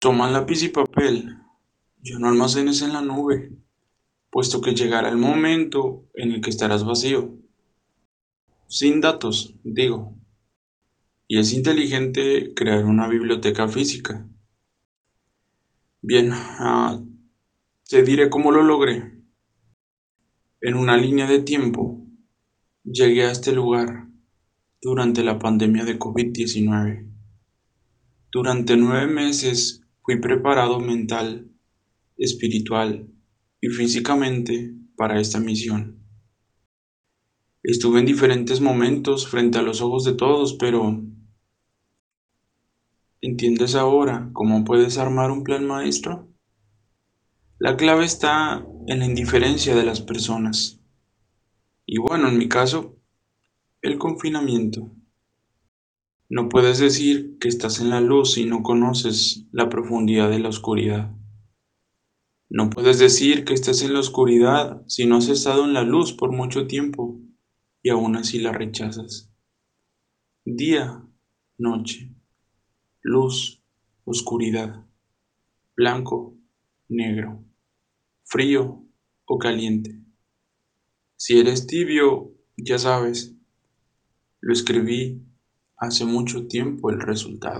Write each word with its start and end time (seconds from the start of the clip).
Toma 0.00 0.30
lápiz 0.30 0.62
y 0.62 0.70
papel, 0.70 1.36
ya 2.02 2.18
no 2.18 2.28
almacenes 2.28 2.80
en 2.80 2.94
la 2.94 3.02
nube, 3.02 3.52
puesto 4.30 4.62
que 4.62 4.74
llegará 4.74 5.10
el 5.10 5.18
momento 5.18 6.08
en 6.14 6.32
el 6.32 6.40
que 6.40 6.48
estarás 6.48 6.86
vacío. 6.86 7.36
Sin 8.66 9.02
datos, 9.02 9.56
digo. 9.62 10.16
Y 11.28 11.38
es 11.38 11.52
inteligente 11.52 12.54
crear 12.54 12.86
una 12.86 13.08
biblioteca 13.08 13.68
física. 13.68 14.26
Bien, 16.00 16.30
ah, 16.32 16.98
te 17.86 18.02
diré 18.02 18.30
cómo 18.30 18.52
lo 18.52 18.62
logré. 18.62 19.22
En 20.62 20.76
una 20.76 20.96
línea 20.96 21.26
de 21.26 21.40
tiempo, 21.40 22.06
llegué 22.84 23.26
a 23.26 23.32
este 23.32 23.52
lugar 23.52 24.08
durante 24.80 25.22
la 25.22 25.38
pandemia 25.38 25.84
de 25.84 25.98
COVID-19. 25.98 27.06
Durante 28.32 28.78
nueve 28.78 29.06
meses 29.06 29.80
fui 30.10 30.20
preparado 30.20 30.80
mental, 30.80 31.48
espiritual 32.16 33.08
y 33.60 33.68
físicamente 33.68 34.74
para 34.96 35.20
esta 35.20 35.38
misión. 35.38 36.04
Estuve 37.62 38.00
en 38.00 38.06
diferentes 38.06 38.60
momentos 38.60 39.28
frente 39.28 39.58
a 39.58 39.62
los 39.62 39.80
ojos 39.80 40.04
de 40.04 40.14
todos, 40.14 40.54
pero 40.54 41.00
¿entiendes 43.20 43.76
ahora 43.76 44.30
cómo 44.32 44.64
puedes 44.64 44.98
armar 44.98 45.30
un 45.30 45.44
plan 45.44 45.64
maestro? 45.64 46.28
La 47.60 47.76
clave 47.76 48.04
está 48.04 48.66
en 48.88 48.98
la 48.98 49.04
indiferencia 49.04 49.76
de 49.76 49.84
las 49.84 50.00
personas. 50.00 50.80
Y 51.86 51.98
bueno, 51.98 52.26
en 52.26 52.36
mi 52.36 52.48
caso, 52.48 52.96
el 53.80 53.96
confinamiento. 53.96 54.90
No 56.32 56.48
puedes 56.48 56.78
decir 56.78 57.38
que 57.40 57.48
estás 57.48 57.80
en 57.80 57.90
la 57.90 58.00
luz 58.00 58.34
si 58.34 58.44
no 58.44 58.62
conoces 58.62 59.48
la 59.50 59.68
profundidad 59.68 60.30
de 60.30 60.38
la 60.38 60.50
oscuridad. 60.50 61.12
No 62.48 62.70
puedes 62.70 63.00
decir 63.00 63.44
que 63.44 63.52
estás 63.52 63.82
en 63.82 63.94
la 63.94 63.98
oscuridad 63.98 64.84
si 64.86 65.06
no 65.06 65.16
has 65.16 65.28
estado 65.28 65.64
en 65.64 65.72
la 65.72 65.82
luz 65.82 66.12
por 66.12 66.30
mucho 66.30 66.68
tiempo 66.68 67.20
y 67.82 67.90
aún 67.90 68.14
así 68.14 68.38
la 68.38 68.52
rechazas. 68.52 69.32
Día, 70.44 71.04
noche, 71.58 72.14
luz, 73.02 73.60
oscuridad, 74.04 74.86
blanco, 75.76 76.36
negro, 76.88 77.44
frío 78.22 78.84
o 79.24 79.38
caliente. 79.38 80.00
Si 81.16 81.40
eres 81.40 81.66
tibio, 81.66 82.36
ya 82.56 82.78
sabes, 82.78 83.34
lo 84.40 84.52
escribí 84.52 85.26
hace 85.80 86.04
mucho 86.04 86.46
tiempo 86.46 86.90
el 86.90 87.00
resultado. 87.00 87.58